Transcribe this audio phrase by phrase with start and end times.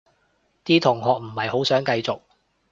[0.65, 2.21] 啲同學唔係好想繼續